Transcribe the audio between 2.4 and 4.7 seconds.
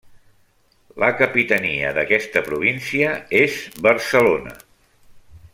província és Barcelona.